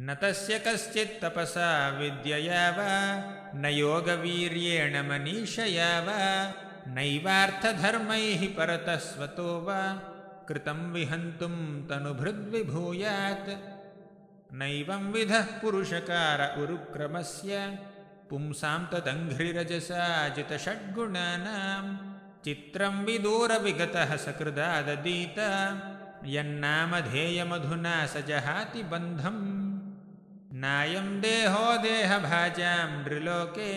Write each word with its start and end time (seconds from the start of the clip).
न 0.00 0.14
तस्य 0.22 0.58
कश्चित्तपसा 0.66 1.66
विद्यया 1.98 2.62
वा 2.76 2.92
न 3.54 3.64
योगवीर्येण 3.72 4.94
मनीषया 5.08 5.90
वा 6.06 6.22
नैवार्थधर्मैः 6.94 8.42
परतः 8.56 8.96
स्वतो 8.96 9.50
वा 9.66 9.80
कृतं 10.48 10.80
विहन्तुं 10.92 11.56
तनुभृद्विभूयात्। 11.90 13.50
नैवं 14.58 15.04
विधः 15.12 15.46
पुरुषकार 15.60 16.40
उरुक्रमस्य 16.62 17.52
पुंसां 18.30 18.80
तदङ्घ्रिरजसाजितषड्गुणानां 18.92 21.84
चित्रं 22.44 22.94
विदूरविगतः 23.04 24.10
सकृदाददीत 24.26 25.38
यन्नामधेयमधुना 26.34 27.96
स 28.06 28.08
जहाति 28.28 28.82
बन्धम् 28.92 29.63
नायं 30.64 31.08
देहो 31.22 31.64
देहभाजां 31.84 32.90
नृलोके 32.90 33.72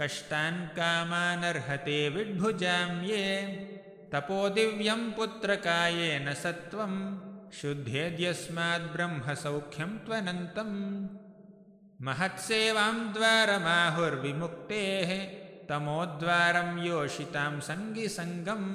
कष्टान् 0.00 0.60
कामानर्हते 0.76 1.96
विड्भुजां 2.14 2.90
ये 3.10 3.24
तपोदिव्यं 4.12 5.02
पुत्रकायेन 5.16 6.26
सत्त्वं 6.42 6.94
शुद्धेद्यस्माद्ब्रह्मसौख्यं 7.58 9.92
त्वनन्तम्। 10.06 10.78
महत्सेवां 12.06 12.96
द्वारमाहुर्विमुक्तेः 13.16 15.10
तमोद्वारं 15.68 16.70
योषितां 16.86 17.54
सङ्गिसङ्गम् 17.68 18.70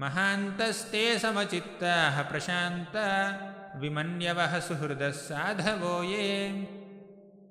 महान्तस्ते 0.00 1.18
समचित्ताः 1.18 2.22
प्रशान्ता 2.22 3.36
विमन्यवः 3.76 4.60
सुहृदः 4.60 5.10
साधवो 5.10 6.02
ये। 6.02 6.68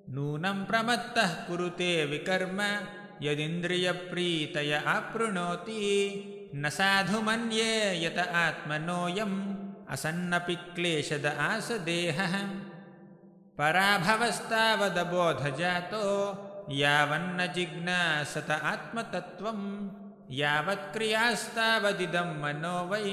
नूनं 0.09 0.65
प्रमत्तः 0.65 1.27
कुरुते 1.27 2.05
विकर्म 2.05 2.77
यदिन्द्रियप्रीतय 3.21 4.83
आपृणोति 4.87 6.51
न 6.55 6.69
साधु 6.69 7.21
मन्ये 7.21 8.05
यत 8.05 8.17
आत्मनोऽयम् 8.17 9.55
असन्नपि 9.89 10.55
क्लेशद 10.55 11.25
आसदेहः। 11.25 12.49
पराभवस्तावदबोधजातो 13.57 16.05
यावन्न 16.71 17.51
जिज्ञासत 17.55 18.51
आत्मतत्त्वम् 18.51 20.08
यावत्क्रियास्तावदिदं 20.29 22.29
मनो 22.41 22.77
वै 22.89 23.11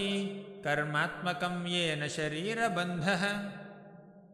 कर्मात्मकं 0.65 1.67
येन 1.67 2.09
शरीरबन्धः। 2.09 3.23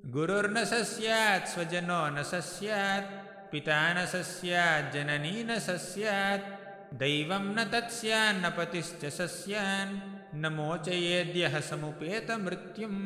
गुरुर्न 0.06 0.64
स्यात् 0.64 1.48
स्वजनो 1.48 2.10
न 2.10 2.24
स 2.24 2.34
स्यात् 2.52 3.52
पिता 3.52 3.94
न 3.94 4.06
स 4.06 4.16
स्याज्जननी 4.16 5.44
न 5.44 5.60
स 5.60 5.70
स्यात् 5.70 6.61
दैवं 7.00 7.44
न 7.56 7.64
तत्स्यान्न 7.74 8.50
पतिश्च 8.58 9.04
स 9.18 9.28
स्यान् 9.36 9.94
न 10.42 10.52
मोचयेद्यः 10.56 11.54
समुपेतमृत्युम् 11.70 13.00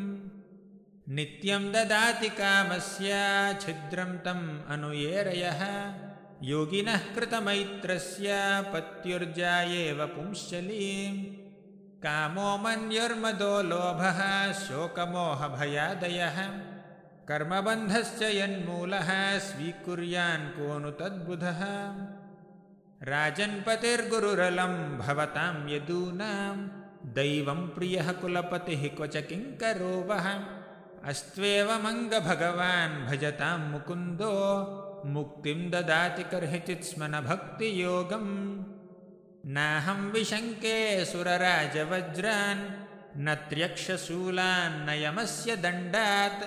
नित्यं 1.18 1.64
ददाति 1.74 2.30
कामस्य 2.40 3.12
छिद्रं 3.62 4.18
तम् 4.26 4.48
अनुयेरयः 4.74 5.62
योगिनः 6.52 7.04
कृतमैत्रस्य 7.16 8.40
पत्युर्जायेव 8.74 10.06
पुंश्चलीम् 10.16 11.24
कामो 12.06 12.50
मन्युर्मदो 12.64 13.54
लोभः 13.70 14.20
शोकमोहभयादयः 14.66 16.38
कर्मबन्धश्च 17.30 18.22
यन्मूलः 18.42 19.10
स्वीकुर्यान् 19.48 20.52
को 20.58 20.78
नु 20.84 20.92
तद्बुधः 21.00 21.62
राजन्पतिर्गुरुरलं 23.02 24.74
भवतां 24.98 25.54
यदूनां 25.70 26.56
दैवं 27.18 27.62
प्रियः 27.76 28.12
कुलपतिः 28.22 28.84
क्वच 28.96 29.16
किङ्करो 29.30 29.92
वः 30.10 30.28
अस्त्वेवमङ्गभगवान् 31.12 32.96
भजतां 33.08 33.58
मुकुन्दो 33.72 34.32
मुक्तिं 35.16 35.60
ददाति 35.72 36.24
कर्हिचित् 36.32 36.88
स्म 36.90 37.04
न 37.04 37.22
भक्तियोगम् 37.30 38.34
नाहं 39.58 40.02
विशङ्के 40.14 40.78
सुरराजवज्रान् 41.12 42.64
न 43.26 43.36
त्र्यक्षशूलान्न 43.50 44.90
यमस्य 45.04 45.56
दण्डात् 45.66 46.44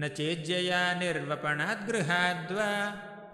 न 0.00 0.02
चेज्यया 0.16 0.82
निर्वपणाद्गृहाद्वा 1.00 2.70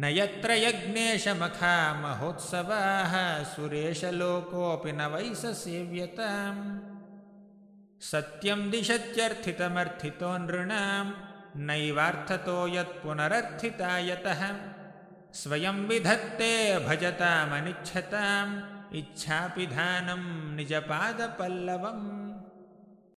न 0.00 0.02
यत्र 0.18 0.50
यज्ञेशमखा 0.64 1.76
महोत्सवाः 2.00 3.12
सुरेशलोकोऽपि 3.52 4.92
न 4.92 5.00
वै 5.12 5.28
स 5.42 5.42
सेव्यताम् 5.62 6.64
सत्यं 8.10 8.60
दिशत्यर्थितमर्थितो 8.70 10.32
नृणां 10.46 11.04
नैवार्थतो 11.68 12.58
यत्पुनरर्थिता 12.76 13.92
यतः 14.10 14.42
स्वयं 15.42 15.78
विधत्ते 15.88 16.52
भजतामनिच्छताम् 16.88 18.60
इच्छापिधानं 19.00 20.22
निजपादपल्लवम् 20.56 22.23